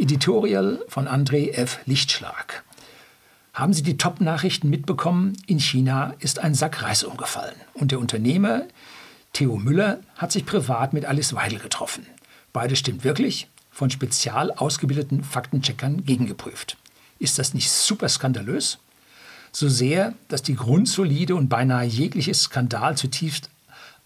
Editorial 0.00 0.78
von 0.86 1.08
André 1.08 1.50
F. 1.50 1.80
Lichtschlag. 1.84 2.62
Haben 3.52 3.72
Sie 3.72 3.82
die 3.82 3.96
Top-Nachrichten 3.96 4.70
mitbekommen? 4.70 5.36
In 5.48 5.58
China 5.58 6.14
ist 6.20 6.38
ein 6.38 6.54
Sack 6.54 6.82
Reis 6.82 7.02
umgefallen. 7.02 7.56
Und 7.74 7.90
der 7.90 7.98
Unternehmer 7.98 8.62
Theo 9.32 9.56
Müller 9.56 9.98
hat 10.16 10.30
sich 10.30 10.46
privat 10.46 10.92
mit 10.92 11.04
Alice 11.04 11.34
Weidel 11.34 11.58
getroffen. 11.58 12.06
Beide 12.52 12.76
stimmt 12.76 13.02
wirklich, 13.02 13.48
von 13.72 13.90
spezial 13.90 14.52
ausgebildeten 14.52 15.24
Faktencheckern 15.24 16.04
gegengeprüft. 16.04 16.76
Ist 17.18 17.40
das 17.40 17.52
nicht 17.52 17.68
super 17.68 18.08
skandalös? 18.08 18.78
So 19.50 19.68
sehr, 19.68 20.14
dass 20.28 20.44
die 20.44 20.54
grundsolide 20.54 21.34
und 21.34 21.48
beinahe 21.48 21.84
jegliche 21.84 22.34
Skandal 22.34 22.96
zutiefst 22.96 23.50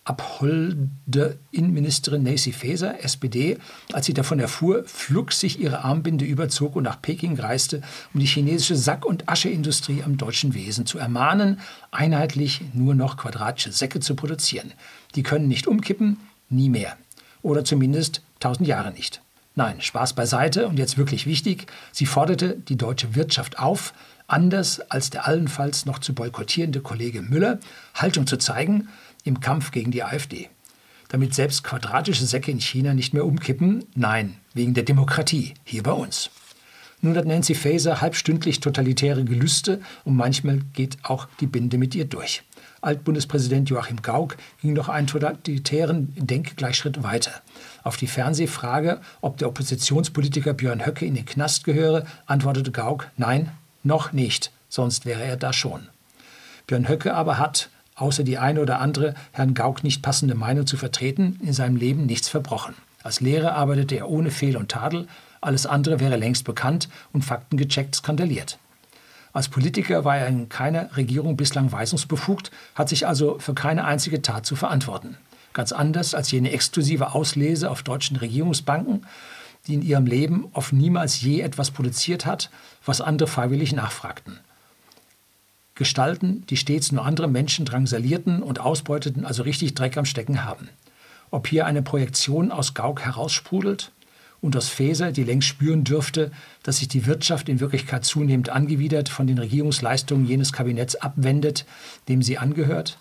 abholde 0.05 1.39
Innenministerin 1.53 2.25
Nancy 2.25 2.53
Faeser, 2.53 3.05
SPD, 3.05 3.59
als 3.93 4.07
sie 4.07 4.15
davon 4.15 4.41
erfuhr, 4.41 4.83
flugs 4.85 5.39
sich 5.39 5.61
ihre 5.61 5.85
Armbinde 5.85 6.25
überzog 6.25 6.75
und 6.75 6.83
nach 6.83 7.01
Peking 7.01 7.39
reiste, 7.39 7.83
um 8.13 8.19
die 8.19 8.27
chinesische 8.27 8.77
Sack- 8.77 9.07
und 9.07 9.29
Ascheindustrie 9.29 10.03
am 10.03 10.17
deutschen 10.17 10.55
Wesen 10.55 10.87
zu 10.87 10.99
ermahnen, 10.99 11.61
einheitlich 11.93 12.63
nur 12.73 12.95
noch 12.95 13.17
quadratische 13.17 13.71
Säcke 13.71 14.01
zu 14.01 14.17
produzieren. 14.17 14.73
Die 15.15 15.23
können 15.23 15.47
nicht 15.47 15.69
umkippen, 15.69 16.19
nie 16.49 16.69
mehr. 16.69 16.97
Oder 17.43 17.65
zumindest 17.65 18.23
tausend 18.41 18.67
Jahre 18.67 18.93
nicht. 18.93 19.23
Nein, 19.55 19.81
Spaß 19.81 20.15
beiseite 20.15 20.67
und 20.67 20.79
jetzt 20.79 20.99
wirklich 20.99 21.27
wichtig, 21.27 21.67
sie 21.93 22.07
forderte 22.07 22.57
die 22.57 22.77
deutsche 22.77 23.15
Wirtschaft 23.15 23.59
auf, 23.59 23.93
anders 24.27 24.81
als 24.91 25.11
der 25.11 25.27
allenfalls 25.27 25.85
noch 25.85 25.99
zu 25.99 26.15
boykottierende 26.15 26.81
Kollege 26.81 27.21
Müller, 27.21 27.59
Haltung 27.95 28.27
zu 28.27 28.39
zeigen 28.39 28.89
im 29.25 29.41
Kampf 29.41 29.71
gegen 29.71 29.91
die 29.91 30.03
AfD. 30.03 30.49
Damit 31.09 31.35
selbst 31.35 31.63
quadratische 31.63 32.25
Säcke 32.25 32.51
in 32.51 32.61
China 32.61 32.95
nicht 32.95 33.13
mehr 33.13 33.27
umkippen, 33.27 33.85
nein, 33.95 34.39
wegen 34.55 34.75
der 34.75 34.85
Demokratie, 34.85 35.55
hier 35.65 35.83
bei 35.83 35.93
uns. 35.93 36.31
Nun 37.05 37.17
hat 37.17 37.27
Nancy 37.27 37.57
Faeser 37.57 38.01
halbstündlich 38.01 38.61
totalitäre 38.61 39.25
Gelüste 39.25 39.81
und 40.05 40.15
manchmal 40.15 40.61
geht 40.73 40.99
auch 41.03 41.27
die 41.41 41.49
Binde 41.49 41.77
mit 41.77 41.97
ihr 41.97 42.05
durch. 42.05 42.45
Altbundespräsident 42.81 43.69
Joachim 43.71 44.03
Gauck 44.03 44.37
ging 44.61 44.73
noch 44.73 44.89
einen 44.89 45.09
totalitären 45.09 46.15
Denkgleichschritt 46.17 47.03
weiter. 47.03 47.33
Auf 47.83 47.97
die 47.97 48.07
Fernsehfrage, 48.07 49.01
ob 49.21 49.37
der 49.39 49.49
Oppositionspolitiker 49.49 50.55
Björn 50.55 50.87
Höcke 50.87 51.05
in 51.05 51.15
den 51.15 51.27
Knast 51.27 51.65
gehöre, 51.65 52.07
antwortete 52.27 52.71
Gauck, 52.71 53.09
nein, 53.17 53.51
noch 53.83 54.13
nicht, 54.13 54.53
sonst 54.69 55.05
wäre 55.05 55.25
er 55.25 55.37
da 55.37 55.53
schon. 55.53 55.89
Björn 56.69 56.89
Höcke 56.89 57.15
aber 57.15 57.39
hat, 57.39 57.69
außer 58.03 58.25
die 58.25 58.39
eine 58.39 58.61
oder 58.61 58.81
andere 58.81 59.15
Herrn 59.31 59.55
Gauck 59.55 59.85
nicht 59.85 60.03
passende 60.03 60.35
Meinung 60.35 60.67
zu 60.67 60.77
vertreten, 60.77 61.39
in 61.43 61.53
seinem 61.53 61.77
Leben 61.77 62.05
nichts 62.05 62.29
verbrochen. 62.29 62.75
Als 63.03 63.21
Lehrer 63.21 63.55
arbeitete 63.55 63.97
er 63.97 64.11
ohne 64.11 64.31
Fehl 64.31 64.57
und 64.57 64.71
Tadel, 64.71 65.07
alles 65.41 65.67
andere 65.67 66.01
wäre 66.01 66.17
längst 66.17 66.45
bekannt 66.45 66.89
und 67.13 67.25
faktengecheckt 67.25 67.95
skandaliert. 67.95 68.59
Als 69.33 69.49
Politiker 69.49 70.05
war 70.05 70.19
er 70.19 70.27
in 70.27 70.49
keiner 70.49 70.95
Regierung 70.97 71.37
bislang 71.37 71.73
weisungsbefugt, 71.73 72.51
hat 72.75 72.89
sich 72.89 73.07
also 73.07 73.39
für 73.39 73.55
keine 73.55 73.85
einzige 73.85 74.21
Tat 74.21 74.45
zu 74.45 74.57
verantworten. 74.57 75.17
Ganz 75.53 75.73
anders 75.73 76.15
als 76.15 76.31
jene 76.31 76.53
exklusive 76.53 77.15
Auslese 77.15 77.71
auf 77.71 77.83
deutschen 77.83 78.17
Regierungsbanken, 78.17 79.07
die 79.67 79.75
in 79.75 79.83
ihrem 79.83 80.07
Leben 80.07 80.49
oft 80.53 80.73
niemals 80.73 81.21
je 81.21 81.41
etwas 81.41 81.71
produziert 81.71 82.27
hat, 82.27 82.51
was 82.85 83.01
andere 83.01 83.29
freiwillig 83.29 83.73
nachfragten. 83.73 84.39
Gestalten, 85.83 86.45
die 86.49 86.57
stets 86.57 86.93
nur 86.93 87.05
andere 87.05 87.27
Menschen 87.27 87.65
drangsalierten 87.65 88.41
und 88.41 88.61
ausbeuteten, 88.61 89.25
also 89.25 89.43
richtig 89.43 89.75
Dreck 89.75 89.97
am 89.97 90.05
Stecken 90.05 90.45
haben. 90.45 90.69
Ob 91.33 91.49
hier 91.49 91.67
eine 91.67 91.83
Projektion 91.83 92.53
aus 92.53 92.75
Gauck 92.75 93.01
heraussprudelt 93.01 93.91
und 94.41 94.57
aus 94.57 94.69
Faeser, 94.69 95.11
die 95.11 95.25
längst 95.25 95.49
spüren 95.49 95.83
dürfte, 95.83 96.31
dass 96.63 96.77
sich 96.77 96.87
die 96.87 97.05
Wirtschaft 97.07 97.49
in 97.49 97.59
Wirklichkeit 97.59 98.05
zunehmend 98.05 98.49
angewidert 98.49 99.09
von 99.09 99.27
den 99.27 99.39
Regierungsleistungen 99.39 100.25
jenes 100.25 100.53
Kabinetts 100.53 100.95
abwendet, 100.95 101.67
dem 102.09 102.23
sie 102.23 102.39
angehört, 102.39 102.97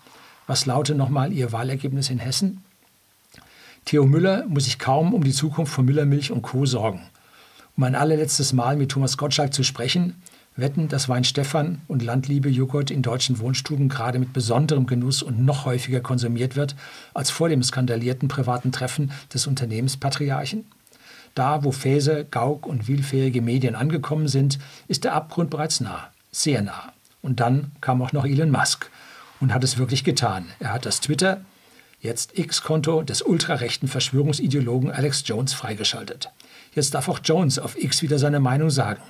was 0.48 0.66
lautet 0.66 0.96
nochmal 0.96 1.32
Ihr 1.32 1.52
Wahlergebnis 1.52 2.10
in 2.10 2.18
Hessen? 2.18 2.64
Theo 3.84 4.06
Müller 4.06 4.44
muss 4.48 4.64
sich 4.64 4.80
kaum 4.80 5.14
um 5.14 5.22
die 5.22 5.30
Zukunft 5.30 5.72
von 5.72 5.84
Müllermilch 5.84 6.32
und 6.32 6.42
Co. 6.42 6.66
sorgen. 6.66 7.02
Um 7.76 7.84
ein 7.84 7.94
allerletztes 7.94 8.52
Mal 8.52 8.74
mit 8.74 8.90
Thomas 8.90 9.16
Gottschalk 9.16 9.54
zu 9.54 9.62
sprechen, 9.62 10.20
wetten, 10.56 10.88
dass 10.88 11.08
Wein 11.08 11.24
Stefan 11.24 11.80
und 11.88 12.02
Landliebe 12.02 12.48
Joghurt 12.48 12.90
in 12.90 13.02
deutschen 13.02 13.38
Wohnstuben 13.38 13.88
gerade 13.88 14.18
mit 14.18 14.32
besonderem 14.32 14.86
Genuss 14.86 15.22
und 15.22 15.44
noch 15.44 15.64
häufiger 15.64 16.00
konsumiert 16.00 16.56
wird 16.56 16.76
als 17.14 17.30
vor 17.30 17.48
dem 17.48 17.62
skandalierten 17.62 18.28
privaten 18.28 18.72
Treffen 18.72 19.12
des 19.32 19.46
Unternehmenspatriarchen? 19.46 20.66
Da, 21.34 21.64
wo 21.64 21.72
Fäser, 21.72 22.24
Gauck 22.24 22.66
und 22.66 22.88
willfährige 22.88 23.40
Medien 23.40 23.74
angekommen 23.74 24.28
sind, 24.28 24.58
ist 24.88 25.04
der 25.04 25.14
Abgrund 25.14 25.48
bereits 25.48 25.80
nah, 25.80 26.10
sehr 26.30 26.60
nah. 26.62 26.92
Und 27.22 27.40
dann 27.40 27.72
kam 27.80 28.02
auch 28.02 28.12
noch 28.12 28.26
Elon 28.26 28.50
Musk 28.50 28.90
und 29.40 29.54
hat 29.54 29.64
es 29.64 29.78
wirklich 29.78 30.04
getan. 30.04 30.46
Er 30.60 30.72
hat 30.72 30.84
das 30.84 31.00
Twitter, 31.00 31.40
jetzt 32.00 32.38
X-Konto 32.38 33.02
des 33.02 33.22
ultrarechten 33.22 33.88
Verschwörungsideologen 33.88 34.90
Alex 34.90 35.22
Jones 35.24 35.54
freigeschaltet. 35.54 36.30
Jetzt 36.74 36.94
darf 36.94 37.08
auch 37.08 37.20
Jones 37.24 37.58
auf 37.58 37.78
X 37.78 38.02
wieder 38.02 38.18
seine 38.18 38.40
Meinung 38.40 38.70
sagen. 38.70 39.02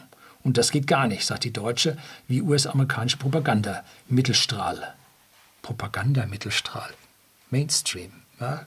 Und 0.44 0.58
das 0.58 0.70
geht 0.70 0.86
gar 0.86 1.06
nicht, 1.06 1.24
sagt 1.24 1.44
die 1.44 1.52
deutsche 1.52 1.96
wie 2.28 2.42
US-amerikanische 2.42 3.16
Propaganda. 3.16 3.84
Mittelstrahl. 4.08 4.94
Propaganda 5.62 6.26
Mittelstrahl. 6.26 6.90
Mainstream. 7.50 8.10
Ja? 8.40 8.66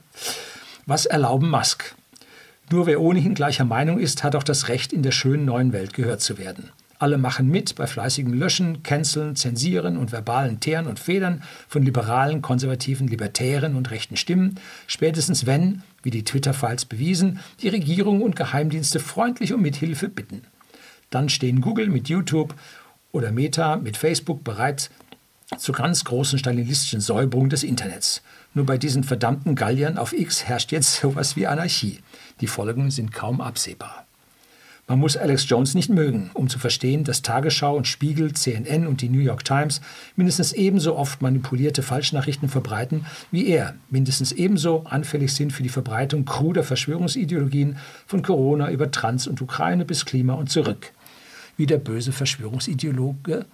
Was 0.85 1.05
erlauben 1.05 1.49
Musk? 1.49 1.95
Nur 2.71 2.87
wer 2.87 3.01
ohnehin 3.01 3.35
gleicher 3.35 3.65
Meinung 3.65 3.99
ist, 3.99 4.23
hat 4.23 4.35
auch 4.35 4.43
das 4.43 4.69
Recht, 4.69 4.93
in 4.93 5.03
der 5.03 5.11
schönen 5.11 5.45
neuen 5.45 5.73
Welt 5.73 5.93
gehört 5.93 6.21
zu 6.21 6.37
werden. 6.37 6.71
Alle 6.97 7.17
machen 7.17 7.49
mit 7.49 7.75
bei 7.75 7.87
fleißigem 7.87 8.33
Löschen, 8.33 8.81
Canceln, 8.81 9.35
Zensieren 9.35 9.97
und 9.97 10.13
verbalen 10.13 10.61
Teeren 10.61 10.87
und 10.87 10.97
Federn 10.97 11.43
von 11.67 11.83
liberalen, 11.83 12.41
konservativen, 12.41 13.07
libertären 13.07 13.75
und 13.75 13.91
rechten 13.91 14.15
Stimmen, 14.15 14.55
spätestens 14.87 15.45
wenn, 15.45 15.83
wie 16.03 16.09
die 16.09 16.23
Twitter-Files 16.23 16.85
bewiesen, 16.85 17.39
die 17.61 17.67
Regierung 17.67 18.21
und 18.21 18.37
Geheimdienste 18.37 18.99
freundlich 19.01 19.51
um 19.53 19.61
Mithilfe 19.61 20.07
bitten. 20.07 20.43
Dann 21.09 21.29
stehen 21.29 21.61
Google 21.61 21.89
mit 21.89 22.09
YouTube 22.09 22.53
oder 23.11 23.31
Meta 23.31 23.77
mit 23.77 23.97
Facebook 23.97 24.43
bereit 24.43 24.89
zur 25.57 25.75
ganz 25.75 26.03
großen 26.03 26.39
stalinistischen 26.39 27.01
Säuberung 27.01 27.49
des 27.49 27.63
Internets. 27.63 28.21
Nur 28.53 28.65
bei 28.65 28.77
diesen 28.77 29.03
verdammten 29.03 29.55
Galliern 29.55 29.97
auf 29.97 30.13
X 30.13 30.43
herrscht 30.45 30.71
jetzt 30.71 30.95
sowas 30.99 31.35
wie 31.35 31.47
Anarchie. 31.47 31.99
Die 32.41 32.47
Folgen 32.47 32.91
sind 32.91 33.11
kaum 33.13 33.41
absehbar. 33.41 34.05
Man 34.87 34.99
muss 34.99 35.17
Alex 35.17 35.49
Jones 35.49 35.73
nicht 35.73 35.89
mögen, 35.89 36.29
um 36.35 36.47
zu 36.47 36.59
verstehen, 36.59 37.03
dass 37.03 37.23
Tagesschau 37.23 37.75
und 37.75 37.87
Spiegel, 37.87 38.33
CNN 38.33 38.85
und 38.85 39.01
die 39.01 39.09
New 39.09 39.19
York 39.19 39.43
Times 39.43 39.81
mindestens 40.15 40.53
ebenso 40.53 40.95
oft 40.95 41.23
manipulierte 41.23 41.81
Falschnachrichten 41.81 42.49
verbreiten, 42.49 43.07
wie 43.31 43.47
er 43.47 43.73
mindestens 43.89 44.31
ebenso 44.31 44.83
anfällig 44.83 45.33
sind 45.33 45.51
für 45.51 45.63
die 45.63 45.69
Verbreitung 45.69 46.25
kruder 46.25 46.63
Verschwörungsideologien 46.63 47.79
von 48.05 48.21
Corona 48.21 48.69
über 48.69 48.91
Trans 48.91 49.25
und 49.25 49.41
Ukraine 49.41 49.85
bis 49.85 50.05
Klima 50.05 50.33
und 50.33 50.51
zurück, 50.51 50.93
wie 51.57 51.65
der 51.65 51.79
böse 51.79 52.11
Verschwörungsideologe 52.11 53.47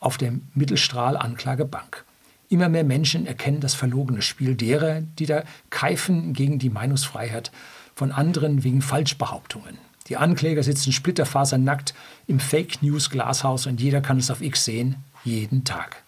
auf 0.00 0.16
der 0.16 0.32
Mittelstrahl-Anklagebank. 0.54 2.02
Immer 2.48 2.70
mehr 2.70 2.84
Menschen 2.84 3.26
erkennen 3.26 3.60
das 3.60 3.74
verlogene 3.74 4.22
Spiel 4.22 4.54
derer, 4.54 5.02
die 5.18 5.26
da 5.26 5.44
keifen 5.68 6.32
gegen 6.32 6.58
die 6.58 6.70
Meinungsfreiheit 6.70 7.52
von 7.94 8.10
anderen 8.10 8.64
wegen 8.64 8.80
Falschbehauptungen. 8.80 9.76
Die 10.08 10.16
Ankläger 10.16 10.62
sitzen 10.62 10.92
splitterfasernackt 10.92 11.94
im 12.26 12.40
Fake 12.40 12.82
News 12.82 13.10
Glashaus 13.10 13.66
und 13.66 13.80
jeder 13.80 14.00
kann 14.00 14.18
es 14.18 14.30
auf 14.30 14.42
X 14.42 14.64
sehen, 14.64 14.96
jeden 15.24 15.64
Tag. 15.64 16.02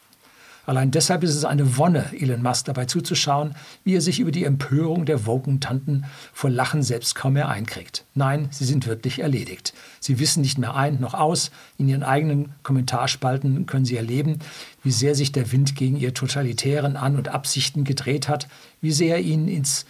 Allein 0.67 0.91
deshalb 0.91 1.23
ist 1.23 1.35
es 1.35 1.45
eine 1.45 1.77
Wonne, 1.77 2.07
Elon 2.19 2.43
Musk 2.43 2.67
dabei 2.67 2.87
zuzuschauen, 2.87 3.55
wie 3.85 3.97
er 3.97 4.01
sich 4.01 4.19
über 4.19 4.31
die 4.31 4.45
Empörung 4.45 5.05
der 5.05 5.27
Woken-Tanten 5.27 6.07
vor 6.33 6.49
Lachen 6.49 6.83
selbst 6.83 7.15
kaum 7.15 7.35
mehr 7.35 7.49
einkriegt. 7.49 8.07
Nein, 8.15 8.49
sie 8.51 8.65
sind 8.65 8.87
wirklich 8.87 9.19
erledigt. 9.19 9.75
Sie 10.01 10.19
wissen 10.19 10.41
nicht 10.41 10.57
mehr 10.57 10.75
ein 10.75 11.01
noch 11.01 11.13
aus. 11.13 11.51
In 11.77 11.89
ihren 11.89 12.03
eigenen 12.03 12.55
Kommentarspalten 12.63 13.67
können 13.67 13.85
sie 13.85 13.97
erleben, 13.97 14.39
wie 14.83 14.91
sehr 14.91 15.15
sich 15.15 15.33
der 15.33 15.53
Wind 15.53 15.77
gegen 15.77 15.97
ihr 15.97 16.15
totalitären 16.15 16.97
An- 16.97 17.17
und 17.17 17.29
Absichten 17.29 17.85
gedreht 17.85 18.29
hat, 18.29 18.49
wie 18.81 18.93
sehr 18.93 19.17
er 19.17 19.23
ihnen 19.23 19.49
ins 19.49 19.85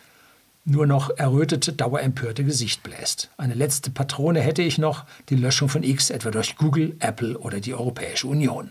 nur 0.64 0.86
noch 0.86 1.10
errötete, 1.10 1.72
dauerempörte 1.72 2.44
Gesicht 2.44 2.82
bläst. 2.82 3.30
Eine 3.36 3.54
letzte 3.54 3.90
Patrone 3.90 4.40
hätte 4.40 4.62
ich 4.62 4.78
noch, 4.78 5.04
die 5.28 5.36
Löschung 5.36 5.68
von 5.68 5.82
X 5.82 6.10
etwa 6.10 6.30
durch 6.30 6.56
Google, 6.56 6.96
Apple 7.00 7.38
oder 7.38 7.60
die 7.60 7.74
Europäische 7.74 8.26
Union. 8.26 8.70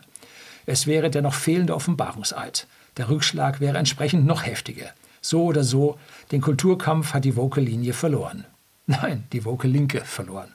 Es 0.66 0.88
wäre 0.88 1.10
der 1.10 1.22
noch 1.22 1.34
fehlende 1.34 1.76
Offenbarungseid. 1.76 2.68
Der 2.98 3.10
Rückschlag 3.10 3.60
wäre 3.60 3.78
entsprechend 3.78 4.26
noch 4.26 4.46
heftiger. 4.46 4.90
So 5.22 5.44
oder 5.44 5.64
so, 5.64 5.98
den 6.32 6.42
Kulturkampf 6.42 7.14
hat 7.14 7.26
die 7.26 7.36
Woke-Linie 7.36 7.94
verloren. 7.94 8.46
Nein, 8.88 9.26
die 9.32 9.46
Woke-Linke 9.46 10.02
verloren. 10.02 10.54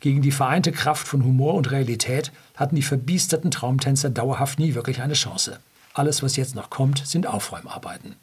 Gegen 0.00 0.22
die 0.22 0.32
vereinte 0.32 0.72
Kraft 0.72 1.06
von 1.06 1.24
Humor 1.24 1.54
und 1.54 1.70
Realität 1.70 2.32
hatten 2.56 2.76
die 2.76 2.82
verbiesterten 2.82 3.50
Traumtänzer 3.50 4.08
dauerhaft 4.08 4.58
nie 4.58 4.74
wirklich 4.74 5.02
eine 5.02 5.12
Chance. 5.12 5.58
Alles, 5.92 6.22
was 6.22 6.36
jetzt 6.36 6.54
noch 6.54 6.70
kommt, 6.70 7.06
sind 7.06 7.26
Aufräumarbeiten. 7.26 8.16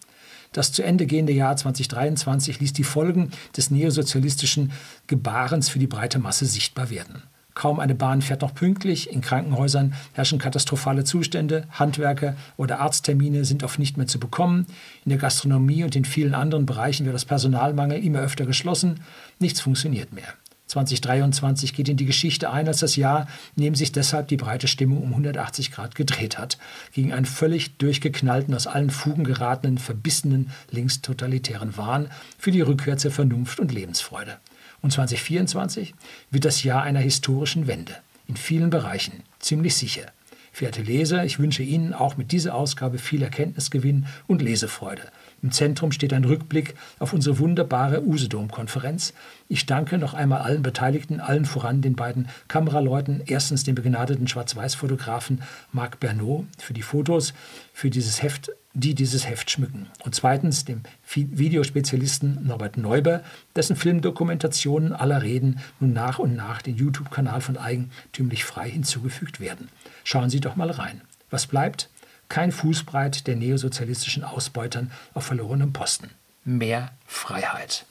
Das 0.58 0.72
zu 0.72 0.82
Ende 0.82 1.06
gehende 1.06 1.34
Jahr 1.34 1.56
2023 1.56 2.60
ließ 2.60 2.74
die 2.74 2.84
Folgen 2.84 3.30
des 3.56 3.70
neosozialistischen 3.70 4.72
Gebarens 5.06 5.70
für 5.70 5.78
die 5.78 5.86
breite 5.86 6.18
Masse 6.18 6.48
sichtbar 6.48 6.90
werden. 6.90 7.22
Kaum 7.54 7.80
eine 7.80 7.94
Bahn 7.94 8.24
fährt 8.24 8.42
noch 8.42 8.56
pünktlich. 8.56 9.12
In 9.12 9.22
Krankenhäusern 9.22 9.94
herrschen 10.14 10.40
katastrophale 10.40 11.04
Zustände. 11.04 11.68
Handwerker 11.70 12.36
oder 12.56 12.80
Arzttermine 12.80 13.46
sind 13.46 13.64
oft 13.64 13.78
nicht 13.78 13.98
mehr 13.98 14.08
zu 14.08 14.20
bekommen. 14.20 14.66
In 15.06 15.10
der 15.10 15.20
Gastronomie 15.20 15.84
und 15.84 15.96
in 15.96 16.06
vielen 16.06 16.34
anderen 16.34 16.66
Bereichen 16.66 17.06
wird 17.06 17.14
das 17.14 17.26
Personalmangel 17.26 18.04
immer 18.04 18.22
öfter 18.22 18.48
geschlossen. 18.48 19.02
Nichts 19.38 19.62
funktioniert 19.62 20.12
mehr. 20.12 20.34
2023 20.68 21.74
geht 21.74 21.90
in 21.90 21.98
die 21.98 22.06
Geschichte 22.06 22.52
ein 22.52 22.68
als 22.68 22.80
das 22.80 22.96
Jahr, 22.96 23.28
in 23.56 23.64
dem 23.64 23.76
sich 23.76 23.92
deshalb 23.92 24.28
die 24.28 24.38
breite 24.38 24.68
Stimmung 24.68 25.02
um 25.02 25.10
180 25.10 25.72
Grad 25.72 25.96
gedreht 25.96 26.38
hat. 26.38 26.58
Gegen 26.94 27.14
einen 27.14 27.26
völlig 27.26 27.78
durchgeknallten, 27.78 28.54
aus 28.54 28.68
allen 28.68 28.90
Fugen 28.90 29.24
geratenen, 29.24 29.78
verbissenen, 29.78 30.52
linkstotalitären 30.72 31.78
Wahn 31.78 32.10
für 32.38 32.52
die 32.52 32.62
Rückkehr 32.62 32.98
zur 32.98 33.12
Vernunft 33.12 33.60
und 33.60 33.74
Lebensfreude. 33.74 34.38
Und 34.82 34.92
2024 34.92 35.96
wird 36.32 36.46
das 36.46 36.64
Jahr 36.64 36.84
einer 36.84 37.00
historischen 37.00 37.68
Wende. 37.68 37.96
In 38.28 38.36
vielen 38.36 38.70
Bereichen, 38.70 39.24
ziemlich 39.40 39.76
sicher. 39.76 40.12
Verehrte 40.52 40.82
Leser, 40.82 41.24
ich 41.24 41.40
wünsche 41.40 41.64
Ihnen 41.64 41.94
auch 41.94 42.18
mit 42.18 42.32
dieser 42.32 42.56
Ausgabe 42.56 42.98
viel 42.98 43.22
Erkenntnisgewinn 43.22 44.08
und 44.28 44.42
Lesefreude. 44.42 45.04
Im 45.44 45.52
Zentrum 45.52 45.92
steht 45.92 46.14
ein 46.14 46.26
Rückblick 46.26 46.76
auf 47.00 47.14
unsere 47.14 47.38
wunderbare 47.40 48.04
Usedom-Konferenz. 48.04 49.14
Ich 49.48 49.66
danke 49.66 49.98
noch 49.98 50.14
einmal 50.14 50.42
allen 50.42 50.64
Beteiligten, 50.64 51.20
allen 51.20 51.46
voran 51.46 51.82
den 51.82 51.96
beiden 51.96 52.28
Kameraleuten. 52.48 53.22
Erstens 53.26 53.64
dem 53.64 53.76
begnadeten 53.76 54.28
Schwarz-Weiß-Fotografen 54.28 55.44
Marc 55.72 56.00
Bernot 56.00 56.46
für 56.58 56.74
die 56.74 56.82
Fotos, 56.82 57.34
für 57.72 57.90
dieses 57.90 58.24
Heft, 58.24 58.52
die 58.74 58.96
dieses 58.96 59.28
Heft 59.28 59.52
schmücken. 59.52 59.88
Und 60.04 60.16
zweitens 60.16 60.66
dem 60.66 60.82
Videospezialisten 61.06 62.46
Norbert 62.46 62.78
Neuber, 62.78 63.24
dessen 63.56 63.76
Filmdokumentationen 63.76 64.94
aller 64.94 65.22
Reden 65.22 65.60
nun 65.80 65.94
nach 65.94 66.20
und 66.20 66.36
nach 66.36 66.62
den 66.62 66.76
YouTube-Kanal 66.76 67.42
von 67.42 67.58
Eigentümlich 67.58 68.44
Frei 68.44 68.70
hinzugefügt 68.70 69.40
werden. 69.40 69.70
Schauen 70.04 70.30
Sie 70.30 70.40
doch 70.40 70.56
mal 70.56 70.72
rein. 70.72 71.02
Was 71.30 71.46
bleibt? 71.46 71.90
Kein 72.30 72.52
Fußbreit 72.52 73.28
der 73.28 73.36
neosozialistischen 73.36 74.24
Ausbeutern 74.24 74.92
auf 75.14 75.26
verlorenem 75.26 75.74
Posten. 75.74 76.12
Mehr 76.44 76.92
Freiheit. 77.06 77.86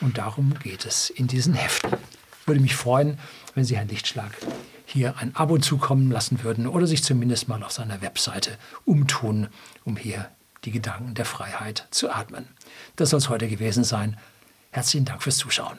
Und 0.00 0.18
darum 0.18 0.54
geht 0.62 0.86
es 0.86 1.10
in 1.10 1.26
diesen 1.26 1.54
Heften. 1.54 1.92
Würde 2.46 2.60
mich 2.60 2.74
freuen, 2.74 3.18
wenn 3.54 3.64
Sie 3.64 3.76
Herrn 3.76 3.88
Lichtschlag 3.88 4.32
hier 4.86 5.18
ein 5.18 5.36
Abo 5.36 5.58
zukommen 5.58 6.10
lassen 6.10 6.42
würden 6.42 6.66
oder 6.66 6.86
sich 6.86 7.04
zumindest 7.04 7.48
mal 7.48 7.62
auf 7.62 7.72
seiner 7.72 8.02
Webseite 8.02 8.58
umtun, 8.84 9.48
um 9.84 9.96
hier 9.96 10.28
die 10.64 10.72
Gedanken 10.72 11.14
der 11.14 11.24
Freiheit 11.24 11.86
zu 11.90 12.10
atmen. 12.10 12.48
Das 12.96 13.10
soll 13.10 13.18
es 13.18 13.28
heute 13.28 13.48
gewesen 13.48 13.84
sein. 13.84 14.16
Herzlichen 14.72 15.04
Dank 15.04 15.22
fürs 15.22 15.36
Zuschauen. 15.36 15.78